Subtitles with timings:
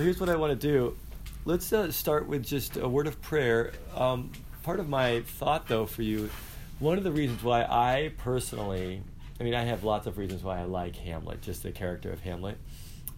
[0.00, 0.96] Well, here's what I want to do.
[1.44, 3.72] Let's uh, start with just a word of prayer.
[3.94, 6.30] Um, part of my thought, though, for you,
[6.78, 9.02] one of the reasons why I personally,
[9.38, 12.20] I mean, I have lots of reasons why I like Hamlet, just the character of
[12.20, 12.56] Hamlet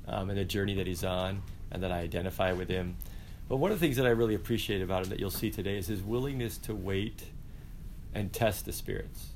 [0.08, 2.96] um, and the journey that he's on, and that I identify with him.
[3.48, 5.78] But one of the things that I really appreciate about him that you'll see today
[5.78, 7.26] is his willingness to wait
[8.12, 9.28] and test the spirits.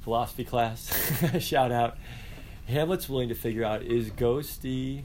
[0.00, 0.90] Philosophy class,
[1.38, 1.96] shout out.
[2.66, 5.04] Hamlet's willing to figure out is ghosty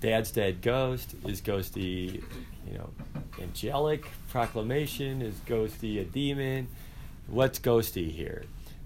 [0.00, 2.22] dad's dead ghost is ghosty
[2.70, 2.90] you know
[3.40, 6.68] angelic proclamation is ghosty a demon?
[7.26, 8.44] What's ghosty here?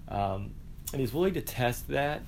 [0.09, 0.51] Um,
[0.91, 2.21] and he's willing to test that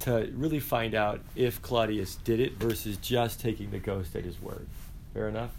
[0.00, 4.40] to really find out if claudius did it versus just taking the ghost at his
[4.40, 4.66] word.
[5.14, 5.50] Fair enough?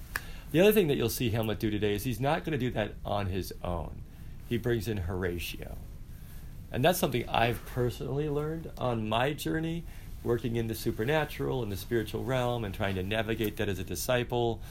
[0.52, 2.72] The other thing that you'll see hamlet do today is he's not going to do
[2.72, 4.02] that on his own.
[4.50, 5.77] He brings in horatio.
[6.72, 9.84] And that's something i've personally learned on my journey
[10.23, 13.84] working in the supernatural and the spiritual realm and trying to navigate that as a
[13.84, 14.62] disciple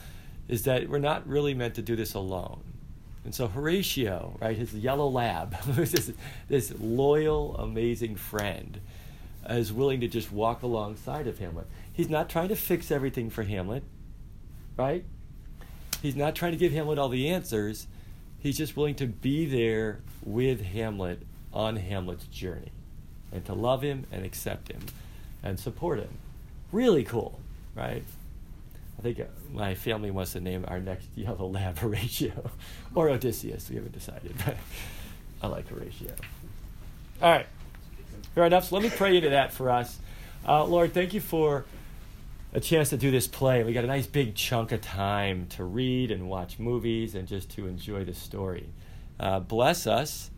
[0.49, 2.63] is that we're not really meant to do this alone.
[3.25, 6.13] And so Horatio, right, his yellow lab, this,
[6.49, 8.81] this loyal, amazing friend,
[9.49, 11.67] uh, is willing to just walk alongside of Hamlet.
[11.93, 13.85] He's not trying to fix everything for Hamlet,
[14.77, 15.05] right?
[16.01, 17.87] He's not trying to give Hamlet all the answers.
[18.39, 22.73] He's just willing to be there with Hamlet on Hamlet's journey
[23.31, 24.81] and to love him and accept him
[25.43, 26.19] and support him.
[26.71, 27.39] Really cool,
[27.75, 28.05] right?
[28.99, 29.21] I think
[29.53, 32.51] my family wants to name our next yellow lab Horatio
[32.95, 33.69] or Odysseus.
[33.69, 34.57] We haven't decided, but
[35.43, 36.13] I like Horatio.
[37.21, 37.47] All right,
[38.35, 38.69] fair enough.
[38.69, 39.99] So let me pray into that for us.
[40.47, 41.65] Uh, Lord, thank you for
[42.53, 43.65] a chance to do this play.
[43.65, 47.51] We got a nice big chunk of time to read and watch movies and just
[47.53, 48.69] to enjoy the story.
[49.19, 50.31] Uh, bless us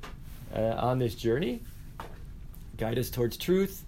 [0.55, 1.63] uh, on this journey.
[2.77, 3.85] Guide us towards truth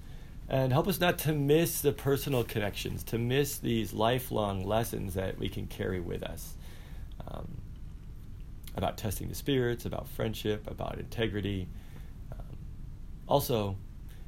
[0.48, 5.38] and help us not to miss the personal connections, to miss these lifelong lessons that
[5.38, 6.54] we can carry with us
[7.26, 7.48] um,
[8.76, 11.66] about testing the spirits, about friendship, about integrity.
[12.32, 12.56] Um,
[13.26, 13.76] also,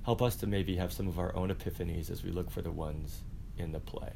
[0.05, 2.73] help us to maybe have some of our own epiphanies as we look for the
[2.73, 3.21] ones
[3.57, 4.13] in the play.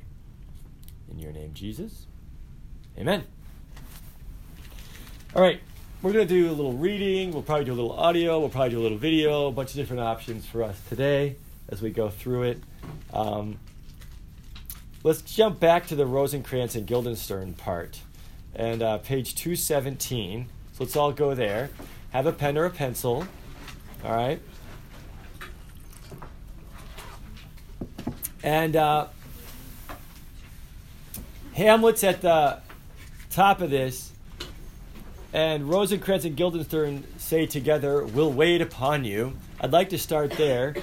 [1.08, 2.06] In your name, Jesus.
[2.98, 3.22] Amen.
[5.36, 5.60] All right,
[6.02, 7.30] we're going to do a little reading.
[7.30, 8.40] We'll probably do a little audio.
[8.40, 11.36] We'll probably do a little video, a bunch of different options for us today
[11.68, 12.62] as we go through it.
[13.12, 13.58] Um,
[15.02, 18.00] let's jump back to the Rosencrantz and Guildenstern part
[18.54, 20.46] and uh, page 217.
[20.72, 21.70] So let's all go there.
[22.10, 23.26] Have a pen or a pencil.
[24.04, 24.40] All right.
[28.42, 29.06] And uh,
[31.54, 32.60] Hamlet's at the
[33.30, 34.10] top of this,
[35.32, 39.34] and Rosencrantz and Guildenstern say together, We'll wait upon you.
[39.60, 40.74] I'd like to start there.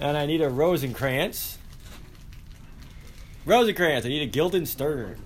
[0.00, 1.58] And I need a Rosencrantz.
[3.44, 5.18] Rosencrantz, I need a Guildenstern.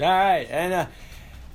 [0.00, 0.86] All right, and uh,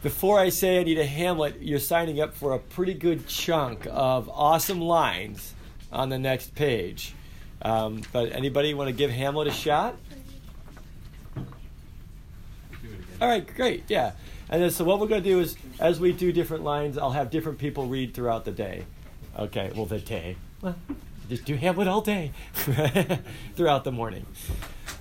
[0.03, 3.87] before I say I need a Hamlet, you're signing up for a pretty good chunk
[3.89, 5.53] of awesome lines
[5.91, 7.13] on the next page.
[7.61, 9.97] Um, but anybody want to give Hamlet a shot?
[13.19, 14.11] All right, great, yeah.
[14.49, 17.11] And then so what we're going to do is, as we do different lines, I'll
[17.11, 18.85] have different people read throughout the day.
[19.37, 20.35] Okay, well, the day.
[20.61, 20.75] Well,
[21.29, 22.31] just do Hamlet all day
[23.55, 24.25] throughout the morning.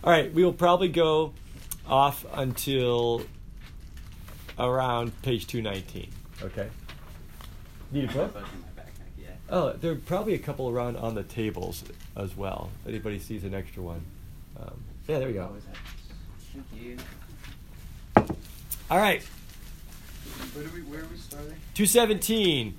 [0.04, 1.32] All right, we will probably go
[1.86, 3.22] off until
[4.58, 6.10] around page 219.
[6.42, 6.68] Okay.
[7.92, 8.36] Need a book?
[9.48, 11.84] Oh, there are probably a couple around on the tables
[12.16, 12.70] as well.
[12.82, 14.02] If anybody sees an extra one.
[14.58, 15.54] Um, yeah, there we go.
[16.52, 16.96] Thank you.
[18.90, 19.22] All right,
[20.54, 21.54] Where, do we, where are we starting?
[21.74, 22.74] 217.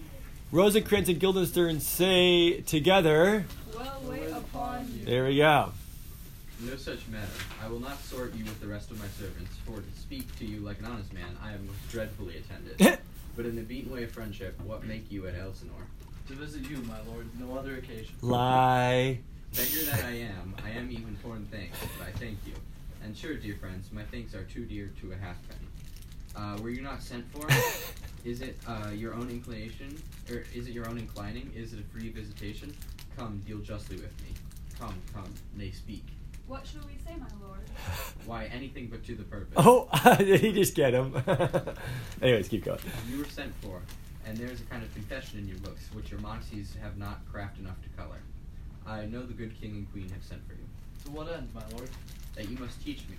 [0.51, 3.45] Rosencrantz and Guildenstern say together.
[3.75, 5.03] Well, wait upon you.
[5.03, 5.73] There we go.
[6.61, 7.27] No such matter.
[7.61, 10.45] I will not sort you with the rest of my servants, for to speak to
[10.45, 12.99] you like an honest man, I am most dreadfully attended.
[13.35, 15.85] but in the beaten way of friendship, what make you at Elsinore?
[16.29, 18.15] To visit you, my lord, no other occasion.
[18.21, 19.19] Lie.
[19.53, 22.53] Beggar that I am, I am even foreign things, but I thank you.
[23.03, 25.67] And sure, dear friends, my thanks are too dear to a halfpenny.
[26.35, 27.47] Uh, were you not sent for?
[28.23, 31.51] Is it uh, your own inclination, or is it your own inclining?
[31.55, 32.75] Is it a free visitation?
[33.17, 34.29] Come, deal justly with me.
[34.79, 36.05] Come, come, nay, speak.
[36.45, 37.61] What shall we say, my lord?
[38.25, 39.53] Why, anything but to the purpose.
[39.57, 39.87] Oh,
[40.17, 41.15] did he just get him?
[42.21, 42.79] Anyways, keep going.
[43.09, 43.81] You were sent for,
[44.25, 47.19] and there is a kind of confession in your books, which your modesties have not
[47.31, 48.19] craft enough to color.
[48.85, 50.65] I know the good king and queen have sent for you,
[51.05, 51.89] To what end, my lord?
[52.35, 53.15] that you must teach me.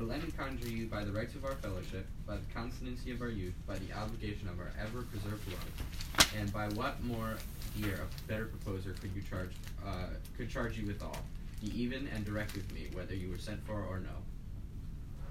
[0.00, 3.20] But let me conjure you by the rights of our fellowship, by the constancy of
[3.20, 7.36] our youth, by the obligation of our ever preserved love, and by what more
[7.78, 9.50] dear a better proposer could you charge
[9.86, 10.06] uh,
[10.38, 11.18] could charge you withal,
[11.60, 14.08] Be even and direct with me whether you were sent for or no.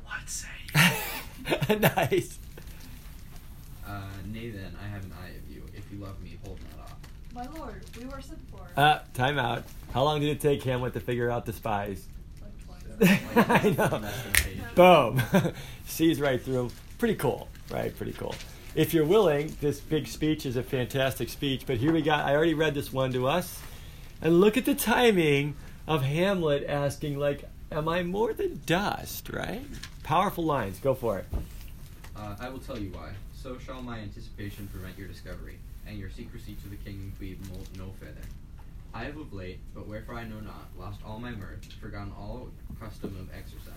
[0.06, 0.48] What say?
[1.80, 2.38] nice.
[3.88, 5.64] Uh, nay then, I have an eye of you.
[5.76, 6.98] If you love me, hold not off.
[7.34, 8.68] My lord, we were sent for.
[8.78, 9.64] Uh, time out.
[9.96, 12.06] How long did it take Hamlet to figure out the spies?
[13.36, 14.02] I know.
[14.76, 15.22] Boom.
[15.86, 16.72] Sees right through him.
[16.98, 17.96] Pretty cool, right?
[17.96, 18.36] Pretty cool.
[18.76, 22.36] If you're willing, this big speech is a fantastic speech, but here we got, I
[22.36, 23.62] already read this one to us.
[24.22, 25.56] And look at the timing
[25.88, 29.66] of Hamlet asking, like, am I more than dust, right?
[30.04, 30.80] Powerful lines.
[30.80, 31.26] Go for it.
[32.16, 33.12] Uh, I will tell you why.
[33.34, 35.58] So shall my anticipation prevent your discovery,
[35.88, 37.38] and your secrecy to the king be
[37.78, 38.22] no further.
[38.94, 42.50] I have of late, but wherefore I know not, lost all my mirth, forgotten all
[42.80, 43.76] custom of exercise.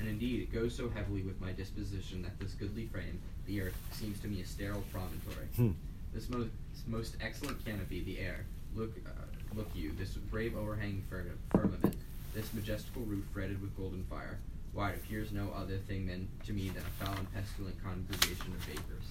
[0.00, 3.76] And indeed, it goes so heavily with my disposition that this goodly frame, the earth,
[3.92, 5.46] seems to me a sterile promontory.
[5.56, 5.70] Hmm.
[6.14, 6.50] This most,
[6.86, 9.10] most excellent canopy, the air, look, uh,
[9.54, 11.96] look you, this brave overhanging firma- firmament,
[12.34, 14.38] this majestical roof fretted with golden fire,
[14.72, 18.46] why it appears no other thing than to me than a foul and pestilent congregation
[18.52, 19.04] of vapors.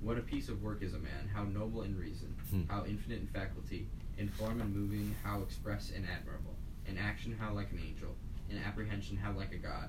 [0.00, 2.62] What a piece of work is a man, how noble in reason, Hmm.
[2.68, 3.86] how infinite in faculty,
[4.20, 6.54] in form and moving, how express and admirable,
[6.86, 8.14] in action how like an angel,
[8.50, 9.88] in apprehension how like a god,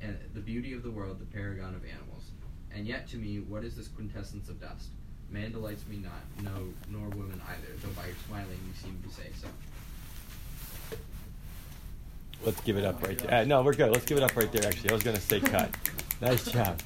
[0.00, 2.30] and the beauty of the world the paragon of animals.
[2.74, 4.88] And yet to me, what is this quintessence of dust?
[5.30, 9.14] Man delights me not, no, nor woman either, though by your smiling you seem to
[9.14, 9.48] say so.
[12.44, 13.40] Let's give it up right there.
[13.40, 13.90] Uh, no, we're good.
[13.92, 14.90] Let's give it up right there, actually.
[14.90, 15.70] I was going to say cut.
[16.20, 16.80] nice job.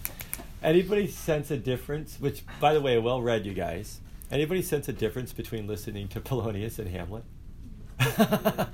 [0.63, 2.19] Anybody sense a difference?
[2.19, 4.01] Which, by the way, well read, you guys.
[4.31, 7.25] Anybody sense a difference between listening to Polonius and Hamlet?
[8.01, 8.69] I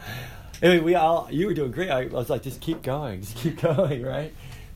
[0.62, 1.90] mean, we all, you were doing great.
[1.90, 4.32] I was like, just keep going, just keep going, right?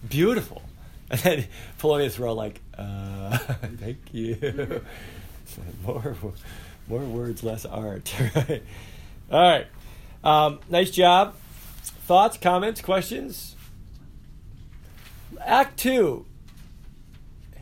[0.09, 0.62] Beautiful.
[1.11, 1.47] And then
[1.79, 4.82] Polonius were all like, uh, thank you.
[5.85, 6.17] more,
[6.88, 8.62] more words, less art, right?
[9.31, 9.67] All right.
[10.23, 11.35] Um, nice job.
[12.06, 13.56] Thoughts, comments, questions?
[15.41, 16.26] Act two.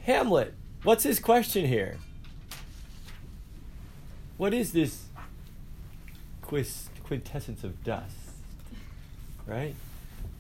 [0.05, 0.55] Hamlet.
[0.83, 1.97] What's his question here?
[4.39, 5.07] What is this
[6.43, 8.15] quintessence of dust?
[9.47, 9.75] Right?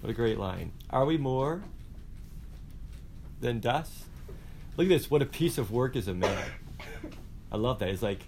[0.00, 0.70] What a great line.
[0.88, 1.62] Are we more
[3.40, 4.04] than dust?
[4.76, 5.10] Look at this.
[5.10, 6.48] What a piece of work is a man.
[7.50, 7.88] I love that.
[7.88, 8.20] It's like,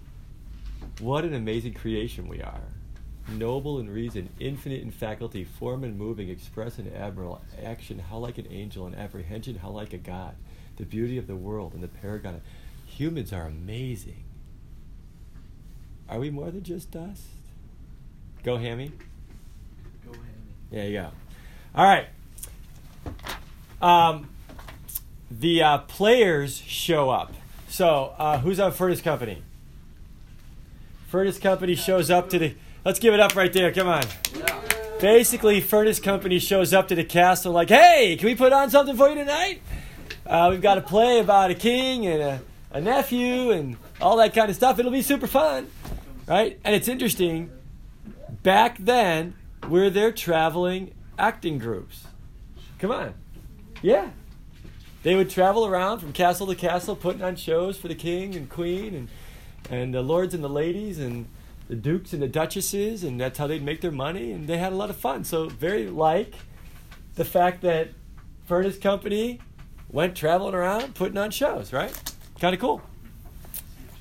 [0.99, 2.59] what an amazing creation we are.
[3.29, 8.37] Noble in reason, infinite in faculty, form and moving, express and admirable, action, how like
[8.37, 10.35] an angel, and apprehension, how like a god.
[10.75, 12.41] The beauty of the world and the paragon.
[12.87, 14.25] Humans are amazing.
[16.11, 17.23] Are we more than just dust?
[18.43, 18.91] Go, Hammy.
[20.05, 20.23] Go ahead.
[20.69, 21.09] There you go.
[21.73, 22.07] All right.
[23.81, 24.27] Um,
[25.31, 27.33] the uh, players show up.
[27.69, 29.41] So, uh, who's on Furnace Company?
[31.07, 32.55] Furnace Company shows up to the.
[32.83, 33.71] Let's give it up right there.
[33.71, 34.03] Come on.
[34.35, 34.61] Yeah.
[34.99, 38.97] Basically, Furnace Company shows up to the castle like, hey, can we put on something
[38.97, 39.61] for you tonight?
[40.25, 42.41] Uh, we've got a play about a king and a,
[42.71, 44.77] a nephew and all that kind of stuff.
[44.77, 45.67] It'll be super fun,
[46.31, 46.57] right?
[46.63, 47.51] And it's interesting.
[48.41, 49.35] Back then,
[49.67, 52.07] were there traveling acting groups?
[52.79, 53.15] Come on.
[53.81, 54.11] Yeah.
[55.03, 58.49] They would travel around from castle to castle putting on shows for the king and
[58.49, 59.09] queen and,
[59.69, 61.27] and the lords and the ladies and
[61.67, 64.71] the dukes and the duchesses, and that's how they'd make their money, and they had
[64.71, 65.23] a lot of fun.
[65.23, 66.35] So, very like
[67.15, 67.89] the fact that
[68.45, 69.39] Furnace Company
[69.89, 71.93] went traveling around putting on shows, right?
[72.39, 72.81] Kind of cool.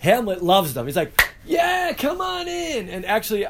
[0.00, 0.86] Hamlet loves them.
[0.86, 2.88] He's like, yeah, come on in.
[2.88, 3.46] And actually,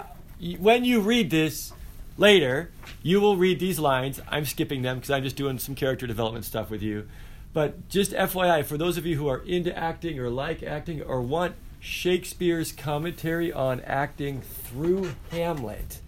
[0.58, 1.72] when you read this
[2.16, 2.70] later,
[3.02, 4.20] you will read these lines.
[4.28, 7.08] I'm skipping them because I'm just doing some character development stuff with you.
[7.52, 11.20] But just FYI, for those of you who are into acting or like acting or
[11.20, 16.00] want Shakespeare's commentary on acting through Hamlet,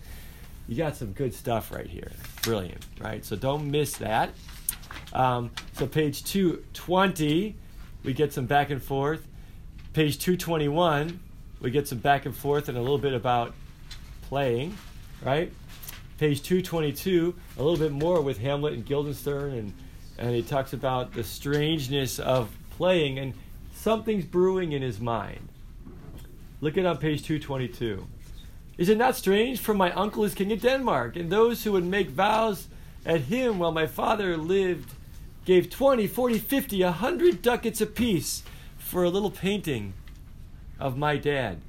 [0.68, 2.12] you got some good stuff right here.
[2.42, 3.24] Brilliant, right?
[3.24, 4.30] So don't miss that.
[5.12, 7.56] Um, so page 220,
[8.04, 9.26] we get some back and forth.
[9.92, 11.20] Page 221,
[11.62, 13.54] we get some back and forth and a little bit about
[14.22, 14.76] playing,
[15.24, 15.52] right?
[16.18, 19.72] Page 222, a little bit more with Hamlet and Guildenstern, and,
[20.18, 23.32] and he talks about the strangeness of playing, and
[23.74, 25.48] something's brewing in his mind.
[26.60, 28.06] Look at on page 222.
[28.78, 29.60] Is it not strange?
[29.60, 32.66] For my uncle is king of Denmark, and those who would make vows
[33.06, 34.90] at him while my father lived
[35.44, 38.42] gave 20, 40, 50, a hundred ducats apiece
[38.78, 39.92] for a little painting
[40.82, 41.60] of my dad.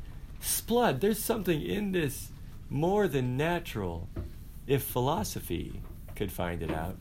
[0.42, 2.32] Splud, there's something in this
[2.68, 4.10] more than natural.
[4.66, 5.80] If philosophy
[6.16, 6.98] could find it out,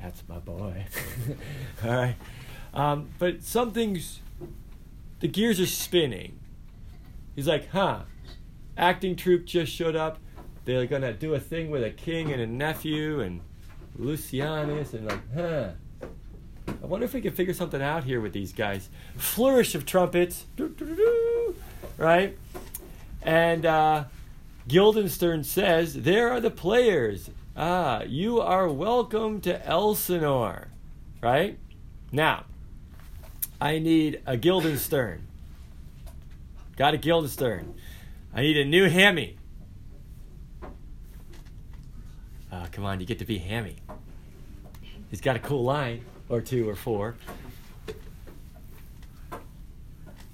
[0.00, 0.86] that's my boy.
[1.84, 2.14] All right.
[2.72, 4.20] Um, but something's,
[5.18, 6.38] the gears are spinning.
[7.34, 8.02] He's like, huh,
[8.78, 10.18] acting troupe just showed up.
[10.66, 13.40] they're gonna do a thing with a king and a nephew and
[13.98, 15.70] Lucianus and like, huh.
[16.68, 18.88] I wonder if we can figure something out here with these guys.
[19.16, 21.35] Flourish of trumpets, doo, doo, doo,
[21.96, 22.36] right?
[23.22, 24.04] And uh,
[24.68, 27.30] Guildenstern says, "There are the players.
[27.56, 30.68] Ah, you are welcome to Elsinore,
[31.22, 31.58] right?
[32.12, 32.44] Now,
[33.60, 35.26] I need a Guildenstern.
[36.76, 37.74] Got a Guildenstern.
[38.34, 39.38] I need a new hammy.
[42.52, 43.76] Uh, come on, you get to be hammy.
[45.10, 47.16] He's got a cool line, or two, or four.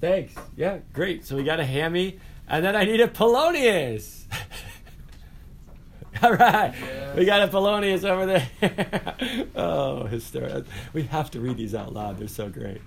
[0.03, 0.35] Thanks.
[0.57, 1.25] Yeah, great.
[1.25, 2.19] So we got a hammy,
[2.49, 4.25] and then I need a Polonius.
[6.25, 6.75] All right,
[7.17, 9.47] we got a Polonius over there.
[9.55, 10.65] oh, hysterical!
[10.93, 12.19] We have to read these out loud.
[12.19, 12.81] They're so great.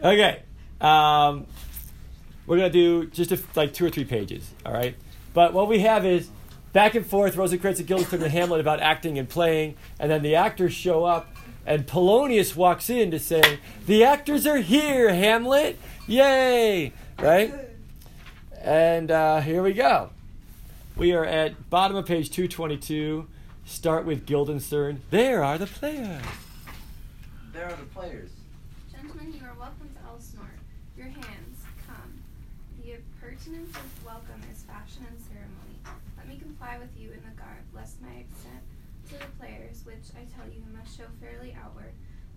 [0.00, 0.44] Okay,
[0.80, 1.48] um,
[2.46, 4.48] we're gonna do just a, like two or three pages.
[4.64, 4.94] All right,
[5.34, 6.30] but what we have is
[6.72, 7.36] back and forth.
[7.36, 11.34] Rosencrantz and Guildenstern and Hamlet about acting and playing, and then the actors show up,
[11.70, 15.78] and Polonius walks in to say, "The actors are here, Hamlet!
[16.08, 17.54] Yay!" Right?
[18.60, 20.10] And uh, here we go.
[20.96, 23.28] We are at bottom of page 222.
[23.66, 25.02] Start with Guildenstern.
[25.10, 26.24] There are the players.
[27.52, 28.30] There are the players.
[28.90, 30.50] Gentlemen, you are welcome to Elsinore.
[30.96, 32.18] Your hands, come.
[32.82, 35.78] The pertinence of welcome is fashion and ceremony.
[36.16, 38.66] Let me comply with you in the garb, lest my extent
[39.10, 41.92] to the players, which I tell you must show fairly outward,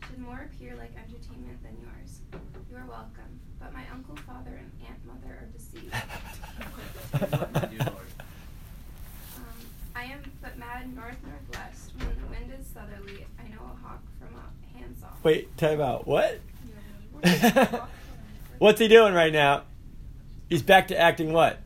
[0.07, 2.21] should more appear like entertainment than yours.
[2.71, 5.91] You are welcome, but my uncle, father, and aunt mother are deceived.
[7.53, 8.07] My dear Lord.
[9.35, 9.65] Um,
[9.95, 11.91] I am but mad north northwest.
[11.97, 15.07] When the wind is southerly, I know a hawk from a handsaw.
[15.23, 16.07] Wait, time out.
[16.07, 16.39] What?
[18.59, 19.63] What's he doing right now?
[20.47, 21.59] He's back to acting what?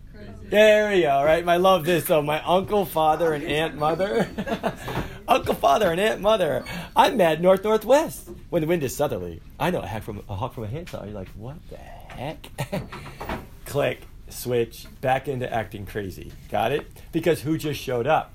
[0.49, 1.45] There we go, right?
[1.45, 2.21] I love this though.
[2.21, 4.29] My uncle, father, and aunt mother.
[5.27, 6.63] uncle, father, and aunt mother.
[6.95, 8.29] I'm mad north northwest.
[8.49, 11.03] When the wind is southerly, I know a hawk from a hawk from a handsaw.
[11.03, 12.47] You're like, what the heck?
[13.65, 16.31] Click, switch, back into acting crazy.
[16.49, 16.87] Got it?
[17.11, 18.33] Because who just showed up?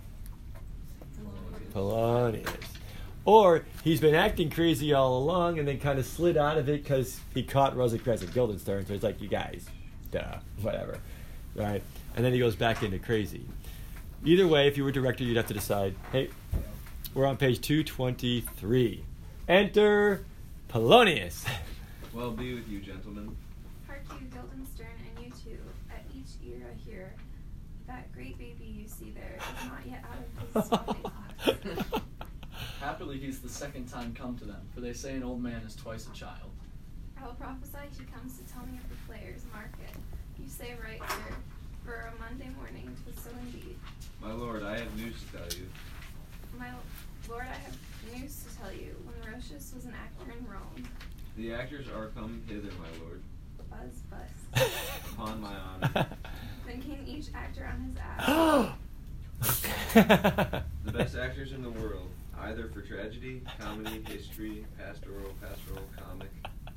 [1.73, 2.47] Polonius.
[3.25, 6.83] Or he's been acting crazy all along and then kind of slid out of it
[6.83, 8.85] because he caught Rosencrantz and Guildenstern.
[8.85, 9.64] So he's like, you guys,
[10.11, 10.99] duh, whatever.
[11.54, 11.83] Right?
[12.14, 13.47] And then he goes back into crazy.
[14.25, 16.31] Either way, if you were director, you'd have to decide hey,
[17.14, 19.04] we're on page 223.
[19.49, 20.25] Enter
[20.69, 21.45] Polonius.
[22.14, 23.35] Well be with you, gentlemen.
[23.87, 25.59] Hark you, Guildenstern, and you too.
[25.90, 27.14] At each ear I hear,
[27.87, 32.02] that great baby you see there is not yet out of his swaddling cloth.
[32.81, 35.75] Happily, he's the second time come to them, for they say an old man is
[35.75, 36.50] twice a child.
[37.19, 39.40] I will prophesy he comes to tell me of the players.
[39.54, 39.97] market.
[40.38, 41.35] You say right, sir.
[41.85, 43.77] For a Monday morning, 'twas so indeed.
[44.21, 45.69] My lord, I have news to tell you.
[46.59, 46.71] My
[47.29, 47.77] lord, I have
[48.12, 48.95] news to tell you.
[49.05, 50.89] When Roscius was an actor in Rome,
[51.37, 53.23] The actors are come hither, my lord.
[53.71, 54.71] buzz buzz.
[55.15, 56.07] Upon my honor.
[56.67, 58.73] then came each actor on his ass.
[60.85, 62.09] The best actors in the world,
[62.41, 66.31] either for tragedy, comedy, history, pastoral, pastoral, comic,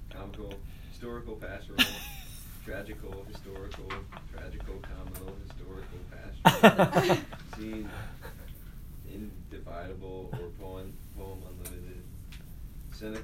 [0.09, 0.53] comical,
[0.91, 1.79] historical, pastoral,
[2.65, 4.14] tragical, historical, tragical, comical,
[6.51, 7.17] historical, pastoral,
[7.57, 7.89] scene,
[9.11, 12.01] individable, or poem, poem unlimited.
[12.91, 13.23] Seneca,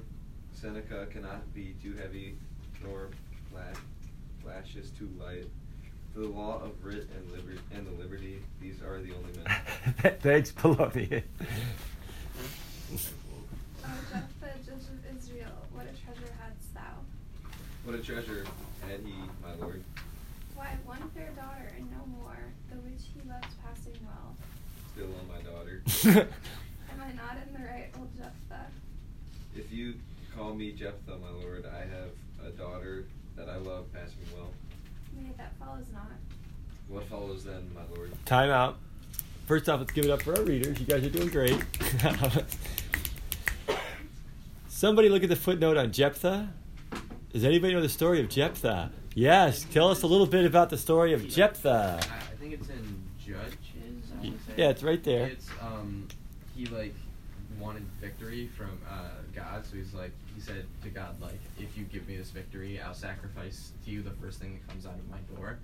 [0.54, 2.36] Seneca cannot be too heavy,
[2.84, 3.10] nor
[3.52, 3.76] flash,
[4.44, 5.46] flashes too light.
[6.14, 10.16] For the law of writ and liberty and the liberty, these are the only men.
[10.20, 11.24] Thanks, Polonius.
[13.84, 16.82] Oh, Jephthah, judge of Israel, what a treasure hadst thou.
[17.86, 18.46] What a treasure
[18.88, 19.84] had he, my lord.
[20.56, 22.38] Why, one fair daughter and no more,
[22.70, 24.36] the which he loved passing well.
[24.94, 25.82] Still on my daughter.
[26.06, 26.18] Am
[27.00, 28.66] I not in the right, old Jephthah?
[29.56, 29.94] If you
[30.36, 32.10] call me Jephthah, my lord, I have
[32.44, 33.06] a daughter
[33.36, 34.50] that I love passing well.
[35.16, 36.10] Nay, that follows not.
[36.88, 38.12] What follows then, my lord?
[38.26, 38.80] Time out.
[39.46, 40.80] First off, let's give it up for our readers.
[40.80, 41.64] You guys are doing great.
[44.68, 46.50] Somebody look at the footnote on Jephthah.
[47.32, 48.92] Does anybody know the story of Jephthah?
[49.14, 52.00] Yes, tell us a little bit about the story of Jephthah.
[52.02, 53.56] I, I think it's in Judges.
[54.58, 55.28] Yeah, it's right there.
[55.28, 56.08] It's um,
[56.56, 56.96] he like
[57.60, 61.84] wanted victory from uh, God, so he's like he said to God like, if you
[61.86, 65.10] give me this victory, I'll sacrifice to you the first thing that comes out of
[65.10, 65.58] my door.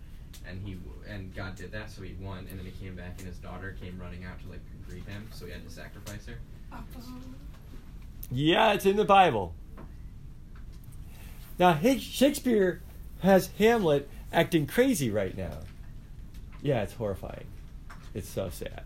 [0.48, 0.77] And he
[1.10, 2.48] and God did that, so he won.
[2.50, 5.27] And then he came back, and his daughter came running out to like greet him,
[5.32, 6.38] so he had to sacrifice her.
[8.29, 9.53] Yeah, it's in the Bible.
[11.58, 12.82] Now, Shakespeare
[13.22, 15.60] has Hamlet acting crazy right now.
[16.62, 17.46] Yeah, it's horrifying.
[18.18, 18.82] It's so sad.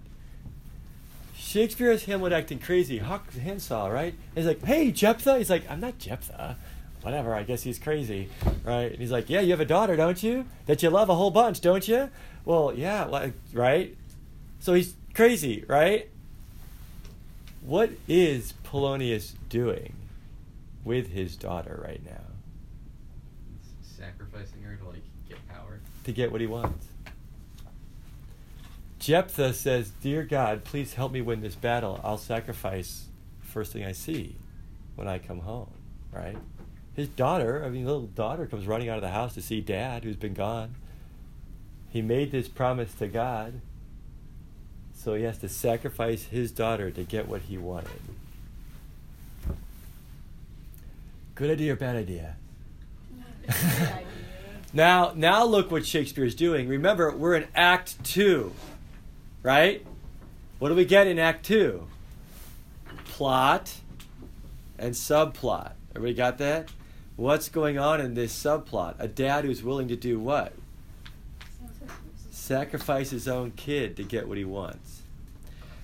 [1.37, 2.97] Shakespeare has Hamlet acting crazy.
[2.97, 4.13] Huck Henshaw, right?
[4.35, 5.37] He's like, hey, Jephthah.
[5.37, 6.57] He's like, I'm not Jephthah.
[7.01, 8.27] Whatever, I guess he's crazy,
[8.65, 8.91] right?
[8.91, 10.45] And he's like, yeah, you have a daughter, don't you?
[10.65, 12.09] That you love a whole bunch, don't you?
[12.43, 13.95] Well, yeah, like, right?
[14.59, 16.09] So he's crazy, right?
[17.61, 19.93] What is Polonius doing
[20.83, 22.25] with his daughter right now
[23.81, 25.79] Sacrificing her to like get power.
[26.03, 26.90] to get what he wants?
[29.01, 31.99] Jephthah says, Dear God, please help me win this battle.
[32.03, 33.05] I'll sacrifice
[33.41, 34.35] first thing I see
[34.95, 35.71] when I come home,
[36.13, 36.37] right?
[36.93, 40.03] His daughter, I mean, little daughter comes running out of the house to see dad
[40.03, 40.75] who's been gone.
[41.89, 43.59] He made this promise to God,
[44.93, 47.89] so he has to sacrifice his daughter to get what he wanted.
[51.33, 52.35] Good idea or bad idea?
[54.73, 56.69] Now, now look what Shakespeare's doing.
[56.69, 58.53] Remember, we're in Act Two,
[59.43, 59.85] right?
[60.59, 61.87] What do we get in Act Two?
[63.05, 63.73] Plot
[64.77, 65.73] and subplot.
[65.95, 66.69] Everybody got that?
[67.15, 68.95] What's going on in this subplot?
[68.99, 70.53] A dad who's willing to do what?
[72.29, 75.01] Sacrifice his own kid to get what he wants.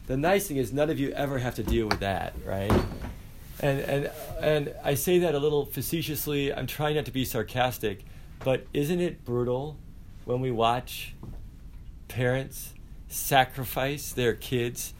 [0.07, 2.71] The nice thing is, none of you ever have to deal with that, right?
[3.59, 6.53] And and and I say that a little facetiously.
[6.53, 8.05] I'm trying not to be sarcastic,
[8.43, 9.77] but isn't it brutal
[10.25, 11.15] when we watch
[12.07, 12.73] parents
[13.09, 14.93] sacrifice their kids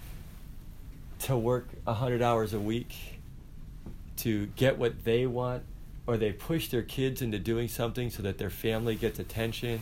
[1.19, 2.95] to work 100 hours a week
[4.17, 5.63] to get what they want
[6.05, 9.81] or they push their kids into doing something so that their family gets attention.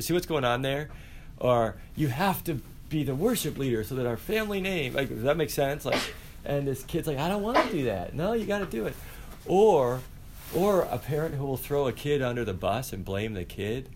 [0.00, 0.90] See what's going on there?
[1.38, 5.22] Or you have to be the worship leader so that our family name like does
[5.22, 5.84] that make sense?
[5.84, 6.00] Like
[6.44, 8.14] and this kid's like i don't want to do that.
[8.14, 8.94] No you got to do it.
[9.46, 10.00] Or
[10.54, 13.90] or a parent who will throw a kid under the bus and blame the kid.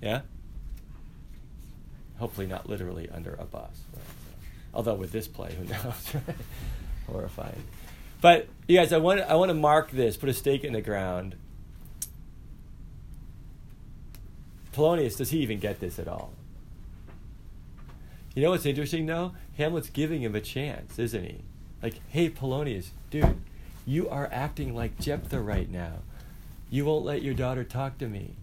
[0.00, 0.22] Yeah
[2.18, 4.02] hopefully not literally under a bus right?
[4.04, 4.30] so,
[4.74, 6.36] although with this play who knows right?
[7.06, 7.62] horrifying
[8.20, 10.82] but you guys i want i want to mark this put a stake in the
[10.82, 11.36] ground
[14.72, 16.32] polonius does he even get this at all
[18.36, 19.32] you know what's interesting though?
[19.56, 21.40] Hamlet's giving him a chance, isn't he?
[21.82, 23.40] Like, hey, Polonius, dude,
[23.86, 26.00] you are acting like Jephthah right now.
[26.68, 28.36] You won't let your daughter talk to me.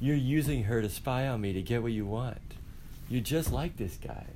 [0.00, 2.38] You're using her to spy on me to get what you want.
[3.08, 4.26] You're just like this guy.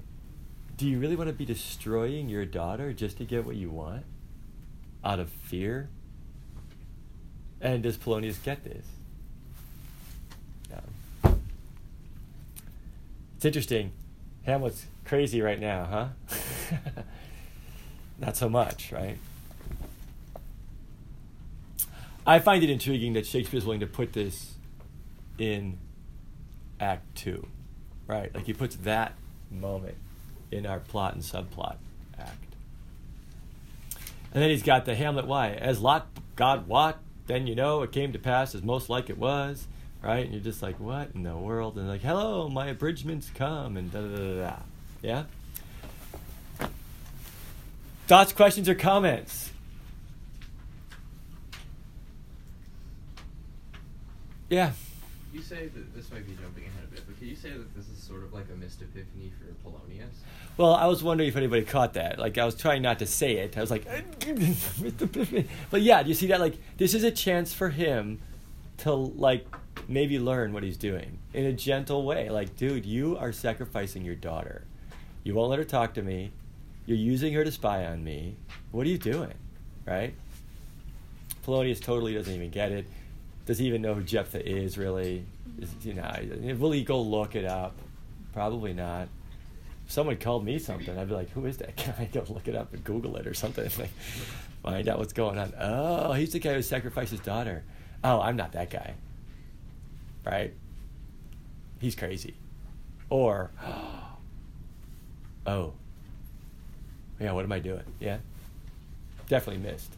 [0.76, 4.04] Do you really want to be destroying your daughter just to get what you want?
[5.04, 5.88] Out of fear?
[7.60, 8.84] And does Polonius get this?
[13.44, 13.92] It's interesting.
[14.44, 15.84] Hamlet's crazy right now,
[16.30, 16.38] huh?
[18.18, 19.18] Not so much, right?
[22.26, 24.53] I find it intriguing that Shakespeare's willing to put this
[25.38, 25.78] in
[26.80, 27.46] Act Two,
[28.06, 28.34] right?
[28.34, 29.14] Like he puts that
[29.50, 29.96] moment
[30.50, 31.76] in our plot and subplot
[32.18, 32.54] act.
[34.32, 35.50] And then he's got the Hamlet why?
[35.50, 36.98] As Lot God what?
[37.26, 39.66] Then you know it came to pass as most like it was
[40.04, 40.24] right?
[40.24, 41.78] And you're just like, what in the world?
[41.78, 44.56] And like, hello, my abridgments come, and da da da da.
[45.02, 45.24] Yeah?
[48.06, 49.50] Thoughts, questions, or comments?
[54.50, 54.72] Yeah.
[55.34, 57.74] You say that this might be jumping ahead a bit, but can you say that
[57.74, 60.20] this is sort of like a missed epiphany for Polonius?
[60.56, 62.20] Well, I was wondering if anybody caught that.
[62.20, 63.58] Like, I was trying not to say it.
[63.58, 63.84] I was like,
[65.72, 66.38] but yeah, do you see that?
[66.38, 68.20] Like, this is a chance for him
[68.78, 69.44] to like
[69.88, 72.30] maybe learn what he's doing in a gentle way.
[72.30, 74.62] Like, dude, you are sacrificing your daughter.
[75.24, 76.30] You won't let her talk to me.
[76.86, 78.36] You're using her to spy on me.
[78.70, 79.34] What are you doing?
[79.84, 80.14] Right?
[81.42, 82.86] Polonius totally doesn't even get it.
[83.46, 85.24] Does he even know who Jephthah is, really?
[85.58, 86.10] Is, you know,
[86.58, 87.76] will he go look it up?
[88.32, 89.08] Probably not.
[89.86, 91.82] If someone called me something, I'd be like, who is that guy?
[91.84, 93.68] Can I go look it up and Google it or something.
[93.78, 93.90] Like,
[94.72, 95.52] find out what's going on.
[95.60, 97.64] Oh, he's the guy who sacrificed his daughter.
[98.02, 98.94] Oh, I'm not that guy
[100.24, 100.52] right?
[101.80, 102.34] He's crazy.
[103.10, 103.50] Or,
[105.46, 105.72] oh,
[107.20, 107.82] yeah, what am I doing?
[108.00, 108.18] Yeah,
[109.28, 109.92] definitely missed.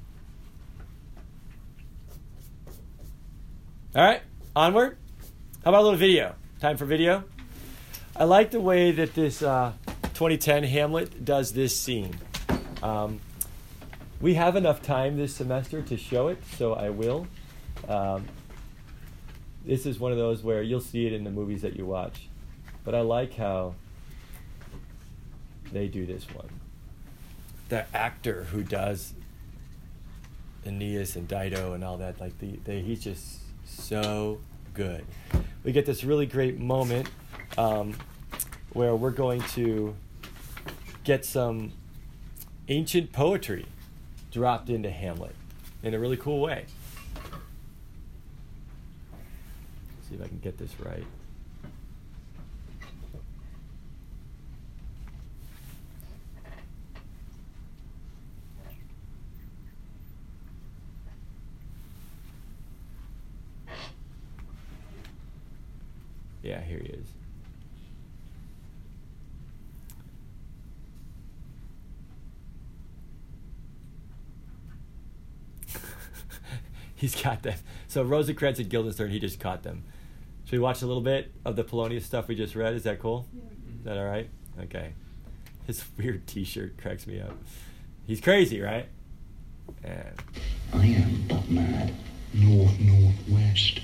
[3.96, 4.20] All right,
[4.54, 4.98] onward.
[5.64, 6.34] How about a little video?
[6.60, 7.24] Time for video?
[8.14, 9.72] I like the way that this uh,
[10.12, 12.14] 2010 Hamlet does this scene.
[12.82, 13.20] Um,
[14.20, 17.26] we have enough time this semester to show it, so I will.
[17.88, 18.26] Um,
[19.64, 22.28] this is one of those where you'll see it in the movies that you watch.
[22.84, 23.76] But I like how
[25.72, 26.50] they do this one.
[27.70, 29.14] The actor who does
[30.66, 34.40] Aeneas and Dido and all that, like the, he's just so
[34.74, 35.04] good.
[35.64, 37.08] We get this really great moment
[37.58, 37.94] um,
[38.72, 39.94] where we're going to
[41.04, 41.72] get some
[42.68, 43.66] ancient poetry
[44.30, 45.34] dropped into Hamlet
[45.82, 46.66] in a really cool way.
[50.08, 51.04] see if I can get this right.
[66.42, 67.08] Yeah, here he is.
[77.06, 77.54] He's got them.
[77.86, 79.84] So Rosencrantz and Guildenstern, he just caught them.
[80.44, 82.74] Should we watch a little bit of the Polonius stuff we just read?
[82.74, 83.28] Is that cool?
[83.78, 84.28] Is that all right?
[84.62, 84.92] Okay.
[85.68, 87.36] His weird T-shirt cracks me up.
[88.08, 88.88] He's crazy, right?
[89.84, 90.20] And
[90.72, 91.94] I am but mad
[92.34, 93.82] north northwest.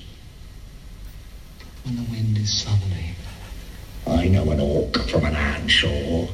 [1.85, 3.15] When the wind is southerly.
[4.05, 6.29] I know an orc from an Anshore.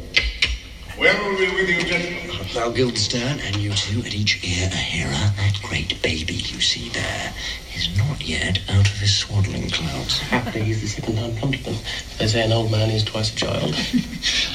[0.99, 2.45] Where are we with you, gentlemen?
[2.53, 5.31] Thou Guildenstern, and you two at each ear a Hera.
[5.37, 7.33] That great baby you see there
[7.73, 10.19] is not yet out of his swaddling clouds.
[10.27, 11.77] Happily, he's the second time Pontiffin.
[12.17, 13.75] They say an old man is twice a child.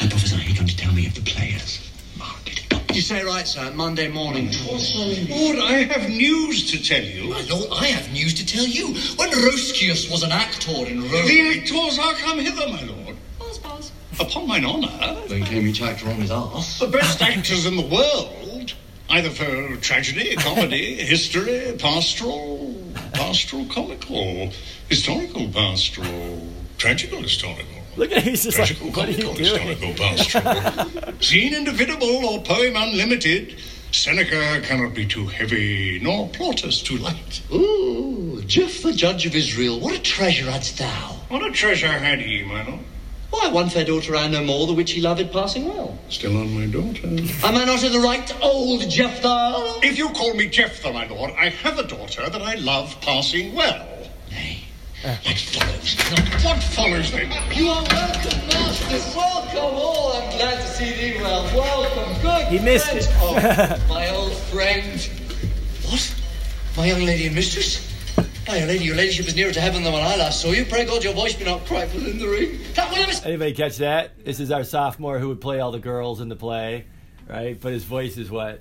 [0.03, 1.91] I prophesy he come to tell me of the players.
[2.19, 2.61] Market.
[2.95, 3.73] You say right, sir.
[3.73, 4.51] Monday morning.
[4.69, 7.31] Lord, I have news to tell you.
[7.31, 8.89] My lord, I have news to tell you.
[9.17, 11.27] When Roscius was an actor in Rome.
[11.27, 13.17] The actors are come hither, my lord.
[13.39, 13.93] Buzz, buzz.
[14.21, 16.79] Upon mine honour, Then came each actor on his arse.
[16.79, 18.73] the best actors in the world,
[19.11, 22.75] either for tragedy, comedy, history, pastoral,
[23.13, 24.51] pastoral comical,
[24.89, 26.49] historical pastoral,
[26.79, 27.67] tragical historical.
[27.97, 29.67] look at he's just like, Tragical, what are you comical, doing?
[29.69, 31.21] historical, pastoral.
[31.21, 33.57] Scene indivisible or poem unlimited.
[33.91, 37.41] Seneca cannot be too heavy, nor Plautus too light.
[37.53, 39.79] Ooh, Jephthah judge of Israel.
[39.79, 41.17] What a treasure hadst thou.
[41.29, 42.81] What a treasure had he, my lord.
[43.35, 45.99] Why, one fair daughter I no more, the which he loved passing well.
[46.09, 47.09] Still on my daughter.
[47.09, 49.81] Am I not in the right, old Jephthah?
[49.83, 53.53] If you call me Jephthah, my lord, I have a daughter that I love passing
[53.57, 54.09] well.
[54.31, 54.63] Nay,
[55.03, 56.45] that follows.
[56.45, 57.33] What follows then?
[57.53, 59.19] You are welcome, master.
[59.19, 60.13] Welcome all.
[60.13, 61.43] I'm glad to see thee well.
[61.57, 62.23] Welcome.
[62.23, 62.47] Good.
[62.47, 63.01] He missed friend.
[63.01, 63.11] it.
[63.19, 65.11] Oh, my old friend.
[65.83, 66.15] What?
[66.77, 67.94] My young lady and mistress?
[68.47, 70.67] My young lady, your ladyship is nearer to heaven than when I last saw you.
[70.67, 72.59] Pray God your voice be not trifled in the ring.
[72.75, 74.23] That will never Anybody catch that?
[74.23, 76.85] This is our sophomore who would play all the girls in the play,
[77.27, 77.59] right?
[77.59, 78.61] But his voice is what?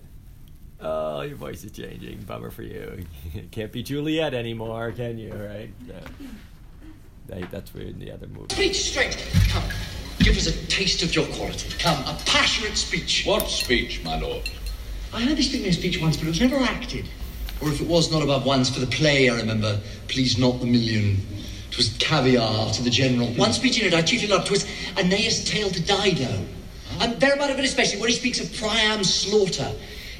[0.79, 2.21] Oh, your voice is changing.
[2.21, 3.05] Bummer for you.
[3.51, 5.33] Can't be Juliet anymore, can you?
[5.33, 5.73] Right?
[5.85, 7.45] Yeah.
[7.51, 8.53] That's weird in the other movie.
[8.53, 9.17] Speech straight.
[9.49, 9.63] Come,
[10.19, 11.69] give us a taste of your quality.
[11.79, 13.23] Come, a passionate speech.
[13.25, 14.49] What speech, my lord?
[15.13, 17.05] I heard this speak me a speech once, but it was never acted.
[17.63, 20.65] Or if it was not above once for the play, I remember, please not the
[20.65, 21.17] million.
[21.71, 23.33] 'Twas caviar to the general.
[23.35, 24.47] Once speech in it I chiefly loved.
[24.47, 26.45] 'Twas Aeneas' tale to Dido.
[26.99, 29.71] And thereabout of it especially, where he speaks of Priam's slaughter.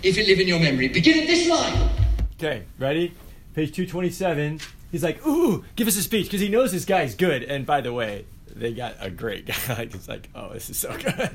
[0.02, 0.88] If it live in your memory.
[0.88, 1.90] Begin at this line.
[2.38, 3.14] Okay, ready?
[3.54, 4.60] Page 227.
[4.92, 7.44] He's like, ooh, give us a speech because he knows this guy's good.
[7.44, 9.88] And by the way, they got a great guy.
[9.92, 11.30] it's like, oh, this is so good.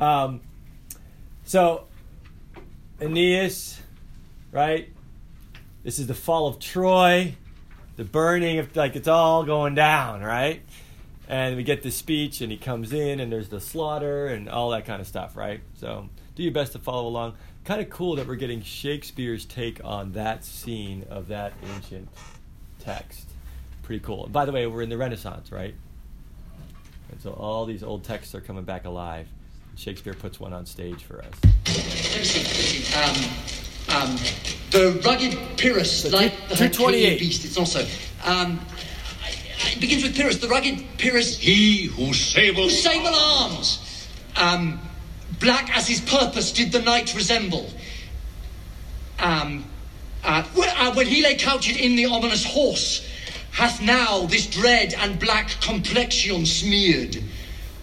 [0.00, 0.40] Um,
[1.44, 1.84] so,
[3.00, 3.80] Aeneas,
[4.50, 4.88] right?
[5.86, 7.36] This is the fall of Troy,
[7.94, 10.60] the burning of, like, it's all going down, right?
[11.28, 14.70] And we get the speech, and he comes in, and there's the slaughter, and all
[14.70, 15.60] that kind of stuff, right?
[15.74, 17.34] So, do your best to follow along.
[17.64, 22.08] Kind of cool that we're getting Shakespeare's take on that scene of that ancient
[22.80, 23.30] text.
[23.84, 24.24] Pretty cool.
[24.24, 25.76] And by the way, we're in the Renaissance, right?
[27.12, 29.28] And so all these old texts are coming back alive.
[29.76, 31.34] Shakespeare puts one on stage for us.
[32.96, 34.16] Um, um,
[34.70, 37.86] the rugged Pyrrhus, So like two- the Hyrcanian beast, it's also.
[38.24, 38.60] Um,
[39.72, 44.80] it begins with Pyrrhus, the rugged Pyrrhus, He who sable sable arms, um,
[45.40, 47.70] black as his purpose, did the night resemble.
[49.18, 49.64] Um,
[50.24, 53.06] uh, when, uh, when he lay couched in the ominous horse,
[53.52, 57.22] hath now this dread and black complexion smeared,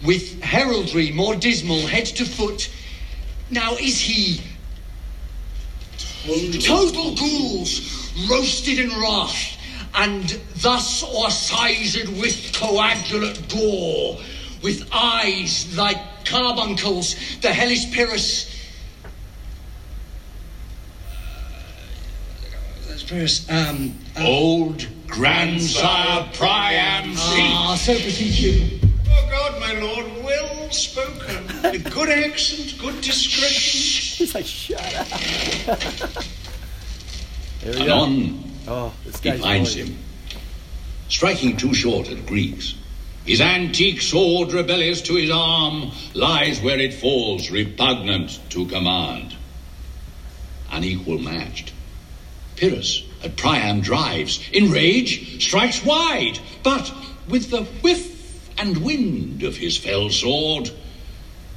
[0.04, 2.68] with heraldry more dismal, head to foot.
[3.50, 4.40] Now is he
[6.60, 9.58] total gules, roasted in wrath,
[9.94, 14.18] and thus o'ersized with coagulate gore,
[14.62, 18.50] with eyes like carbuncles, the hellish Pyrrhus.
[23.06, 23.48] Pyrrhus.
[23.50, 28.83] Um, um, Old grandsire Priam ah, so beseech you.
[29.16, 31.46] Oh God, my lord, well spoken.
[31.62, 34.16] With good accent, good discretion.
[34.26, 35.08] He's like, shut up.
[37.60, 38.04] there we go.
[38.04, 39.98] Anon, Oh, this he finds really- him.
[41.08, 42.74] Striking too short at Greeks.
[43.26, 49.34] His antique sword, rebellious to his arm, lies where it falls, repugnant to command.
[50.70, 51.72] Unequal matched.
[52.56, 56.92] Pyrrhus at Priam drives, in rage, strikes wide, but
[57.28, 58.13] with the whiff
[58.58, 60.70] and wind of his fell sword,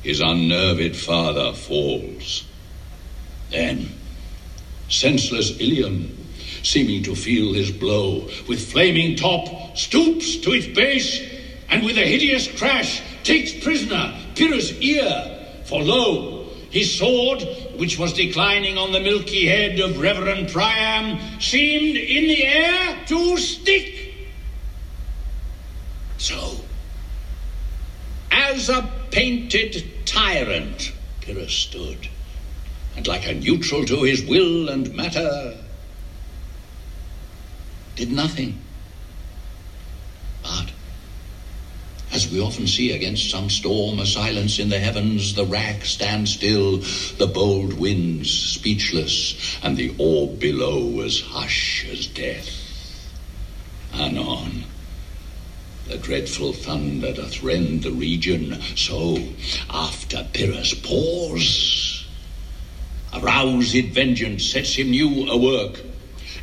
[0.04, 2.46] his unnerved father falls.
[3.52, 3.92] Then,
[4.90, 6.26] senseless Ilion,
[6.64, 11.22] seeming to feel his blow, with flaming top, stoops to its base,
[11.70, 15.34] and with a hideous crash takes prisoner Pyrrhus' ear.
[15.66, 17.42] For lo, his sword,
[17.78, 23.38] which was declining on the milky head of Reverend Priam, seemed in the air to
[23.38, 24.14] stick.
[26.18, 26.58] So,
[28.32, 32.08] as a painted tyrant, Pyrrhus stood,
[32.96, 35.58] and like a neutral to his will and matter,
[37.96, 38.60] did nothing.
[40.44, 40.72] But,
[42.12, 46.34] as we often see against some storm, a silence in the heavens, the rack stands
[46.34, 46.78] still,
[47.18, 52.50] the bold winds speechless, and the orb below as hush as death.
[53.94, 54.64] Anon,
[55.88, 59.18] the dreadful thunder doth rend the region, so,
[59.70, 62.06] after Pyrrhus' pause,
[63.14, 65.82] aroused vengeance sets him new a work.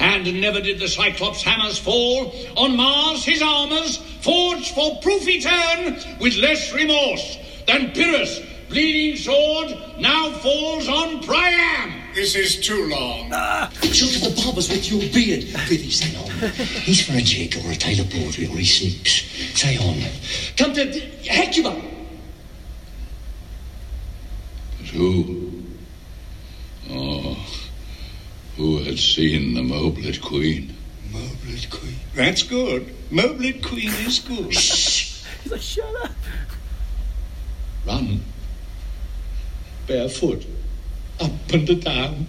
[0.00, 6.18] And never did the Cyclops' hammers fall on Mars his armors, forged for proof etern,
[6.20, 12.03] with less remorse than Pyrrhus' bleeding sword now falls on Priam.
[12.14, 13.30] This is too long.
[13.82, 15.46] Show to the barbers with your beard.
[15.66, 16.30] Prithee, say on.
[16.84, 19.24] He's for a jig or a tailor portrait or he sleeps.
[19.60, 20.00] Say on.
[20.56, 21.82] Come to Hecuba.
[24.78, 25.64] But who?
[26.90, 27.36] Oh,
[28.56, 30.76] who had seen the Mobled Queen?
[31.10, 31.96] Mobled Queen.
[32.14, 32.94] That's good.
[33.10, 34.52] Mobled Queen is good.
[34.52, 36.12] He's like, shut up.
[37.86, 38.22] Run,
[39.86, 40.46] barefoot,
[41.20, 42.26] up and down,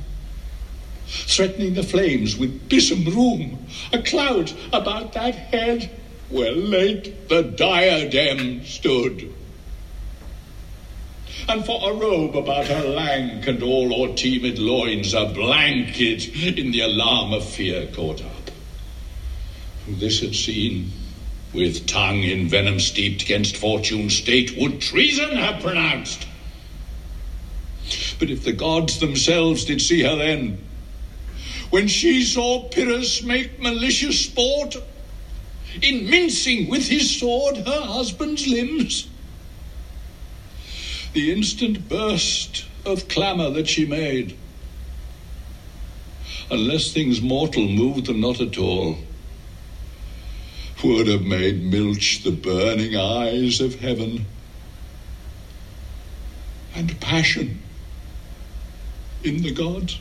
[1.07, 5.89] threatening the flames with bosom room, a cloud about that head
[6.29, 9.31] where late the diadem stood.
[11.47, 16.71] And for a robe about her lank and all o'er teemèd loins, a blanket in
[16.71, 18.51] the alarm of fear caught up.
[19.85, 20.91] Who this had seen,
[21.53, 26.25] with tongue in venom steeped against fortune's state, would treason have pronounced.
[28.19, 30.57] But if the gods themselves did see her then,
[31.69, 34.77] when she saw Pyrrhus make malicious sport,
[35.81, 39.07] in mincing with his sword her husband's limbs,
[41.13, 44.37] the instant burst of clamour that she made,
[46.49, 48.99] unless things mortal moved them not at all,
[50.83, 54.27] would have made milch the burning eyes of heaven,
[56.75, 57.64] and passion
[59.23, 59.99] in the gods.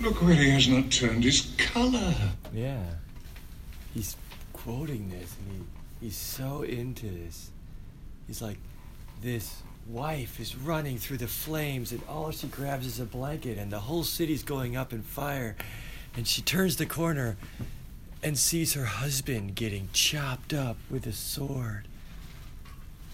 [0.00, 2.14] Look where he has not turned his colour.
[2.52, 2.82] Yeah.
[3.94, 4.16] He's
[4.52, 5.66] quoting this and
[6.00, 7.50] he, he's so into this.
[8.26, 8.58] He's like,
[9.22, 13.72] this wife is running through the flames and all she grabs is a blanket and
[13.72, 15.56] the whole city's going up in fire.
[16.14, 17.36] And she turns the corner
[18.22, 21.86] and sees her husband getting chopped up with a sword.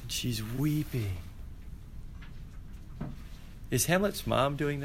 [0.02, 1.16] And she's weeping.
[3.72, 4.84] Is Hamlet's mom doing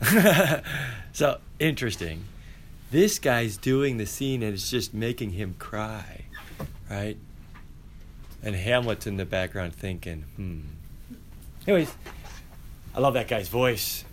[0.00, 0.62] that?
[1.12, 2.26] so interesting.
[2.92, 6.26] This guy's doing the scene and it's just making him cry,
[6.88, 7.16] right?
[8.40, 10.60] And Hamlet's in the background thinking, hmm.
[11.66, 11.92] Anyways,
[12.94, 14.04] I love that guy's voice.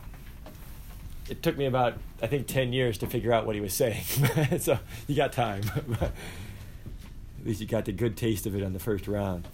[1.29, 1.93] It took me about,
[2.23, 4.03] I think, 10 years to figure out what he was saying.
[4.59, 5.61] so you got time.
[6.01, 6.11] At
[7.45, 9.47] least you got the good taste of it on the first round.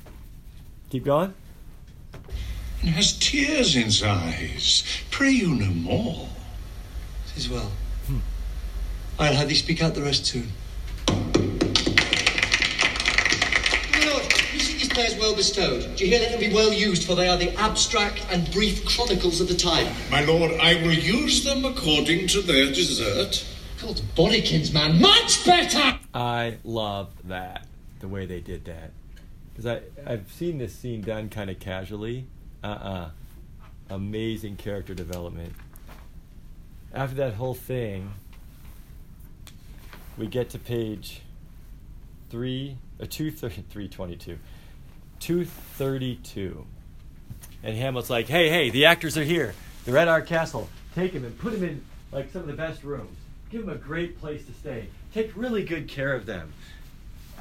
[0.89, 1.33] Keep going.
[2.81, 4.83] And has tears in his eyes.
[5.11, 6.27] Pray you no more.
[7.33, 7.71] Tis well.
[9.19, 10.51] I'll have thee speak out the rest soon.
[11.07, 11.15] My
[14.09, 15.95] lord, you see these prayers well bestowed.
[15.95, 16.21] Do you hear?
[16.21, 19.53] Let them be well used, for they are the abstract and brief chronicles of the
[19.53, 19.93] time.
[20.09, 23.45] My lord, I will use them according to their desert.
[23.79, 24.99] Called bodykins, man.
[24.99, 25.99] Much better!
[26.15, 27.67] I love that,
[27.99, 28.91] the way they did that.
[29.53, 32.25] Because I I've seen this scene done kind of casually.
[32.63, 33.09] Uh-uh.
[33.89, 35.53] Amazing character development.
[36.93, 38.13] After that whole thing,
[40.17, 41.21] we get to page
[42.29, 44.37] three, uh, two thirty three twenty two,
[45.19, 46.65] two thirty two,
[47.63, 49.53] and Hamlet's like, "Hey, hey, the actors are here.
[49.85, 50.69] They're at our castle.
[50.95, 53.17] Take them and put them in like some of the best rooms.
[53.49, 54.87] Give them a great place to stay.
[55.13, 56.53] Take really good care of them."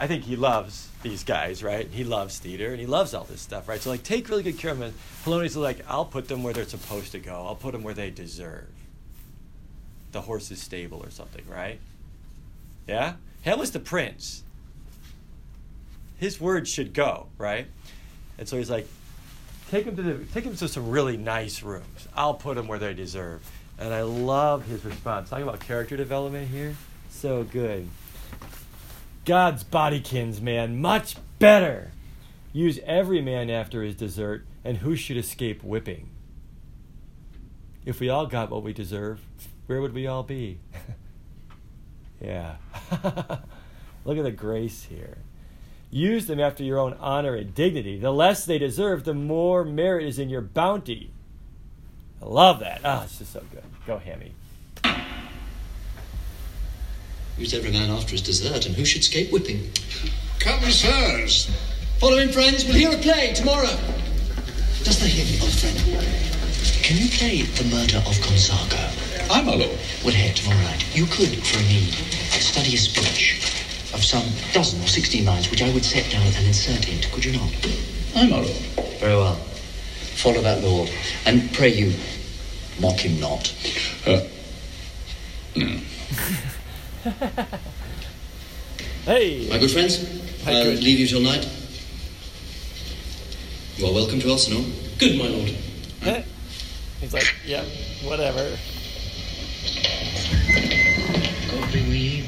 [0.00, 1.86] I think he loves these guys, right?
[1.86, 3.78] He loves theater and he loves all this stuff, right?
[3.78, 4.94] So like take really good care of them.
[5.24, 7.34] Polonius is like, I'll put them where they're supposed to go.
[7.34, 8.66] I'll put them where they deserve.
[10.12, 11.78] The horse's stable or something, right?
[12.88, 13.16] Yeah?
[13.42, 14.42] Hamlet's the prince.
[16.16, 17.66] His word should go, right?
[18.38, 18.88] And so he's like,
[19.70, 22.08] take him to the take him to some really nice rooms.
[22.16, 23.46] I'll put them where they deserve.
[23.78, 25.28] And I love his response.
[25.28, 26.74] Talking about character development here.
[27.10, 27.86] So good.
[29.24, 31.90] God's bodykins, man, much better.
[32.52, 36.08] Use every man after his desert, and who should escape whipping?
[37.84, 39.20] If we all got what we deserve,
[39.66, 40.58] where would we all be?
[42.20, 42.56] yeah.
[44.04, 45.18] Look at the grace here.
[45.90, 47.98] Use them after your own honor and dignity.
[47.98, 51.12] The less they deserve, the more merit is in your bounty.
[52.22, 52.80] I love that.
[52.84, 53.64] Ah, oh, it's just so good.
[53.86, 54.32] Go, Hammy.
[57.38, 59.70] Use every man after his desert, and who should escape whipping?
[60.38, 61.50] Come, sirs.
[61.98, 62.64] Follow him, friends.
[62.64, 63.76] We'll hear a play tomorrow.
[64.84, 65.76] Does the hear me, old friend?
[66.82, 69.30] Can you play The Murder of Gonzago?
[69.30, 69.78] I'm a lord.
[70.04, 70.84] Well, here, tomorrow night.
[70.96, 71.90] You could, for me,
[72.40, 73.40] study a speech
[73.94, 77.24] of some dozen or sixteen lines, which I would set down and insert it, could
[77.24, 77.52] you not?
[78.16, 78.56] I'm a lord.
[78.98, 79.36] Very well.
[80.16, 80.90] Follow that lord,
[81.26, 81.94] and pray you,
[82.80, 83.54] mock him not.
[84.06, 84.20] Uh,
[85.56, 85.80] no.
[89.06, 89.48] hey!
[89.48, 90.82] My good friends, Hi, I'll good.
[90.82, 91.48] leave you till night.
[93.76, 94.64] You are welcome to Elsinore.
[94.98, 95.48] Good, my lord.
[97.00, 97.64] He's like, yeah,
[98.04, 98.54] whatever.
[101.50, 102.24] God be with you.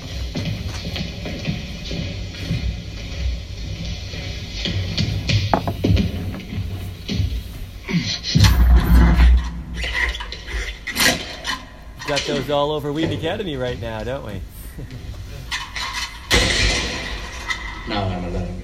[12.08, 14.40] Got those all over Wheaton Academy right now, don't we?
[17.88, 18.62] Now I'm alone.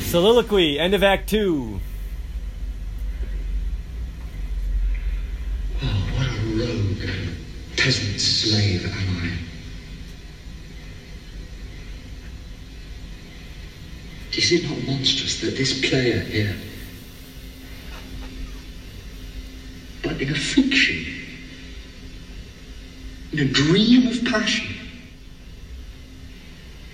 [0.00, 1.80] Soliloquy, end of Act Two.
[5.82, 7.08] Oh, what a rogue,
[7.76, 9.38] peasant slave am I.
[14.36, 16.56] Is it not monstrous that this player here,
[20.02, 21.13] but in a fiction,
[23.38, 24.74] in a dream of passion,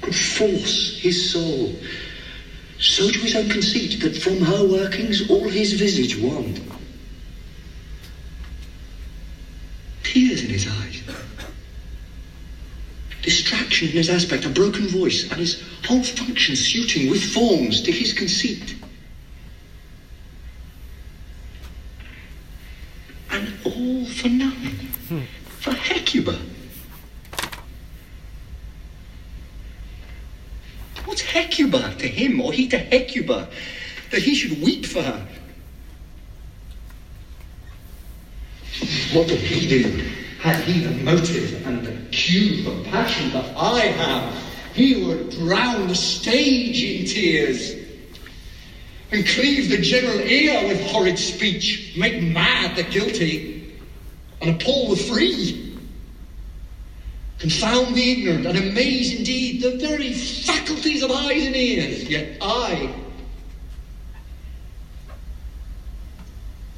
[0.02, 1.74] could force his soul
[2.78, 6.58] so to his own conceit that from her workings all his visage won?
[10.12, 11.02] tears in his eyes,
[13.22, 17.92] distraction in his aspect, a broken voice, and his whole function suiting with forms to
[17.92, 18.74] his conceit.
[23.30, 25.24] And all for nothing,
[25.60, 26.36] for Hecuba.
[31.04, 33.48] What's Hecuba to him, or he to Hecuba,
[34.10, 35.26] that he should weep for her?
[39.12, 40.04] What would he do
[40.40, 44.34] had he the motive and the cue for passion that I have?
[44.74, 47.74] He would drown the stage in tears
[49.12, 53.80] and cleave the general ear with horrid speech, make mad the guilty
[54.40, 55.69] and appall the free,
[57.40, 62.08] confound the ignorant and amaze indeed the very faculties of eyes and ears.
[62.08, 62.94] Yet I,